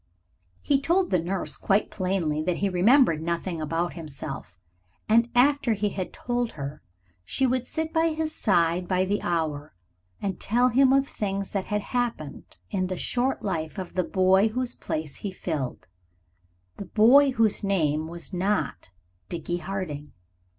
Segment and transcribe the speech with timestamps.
[0.63, 4.57] He told the nurse quite plainly that he remembered nothing about himself,
[5.07, 6.81] and after he had told her
[7.23, 9.75] she would sit by his side by the hour
[10.19, 14.47] and tell him of things that had happened in the short life of the boy
[14.47, 15.85] whose place he filled,
[16.77, 18.89] the boy whose name was not
[19.29, 20.13] Dickie Harding.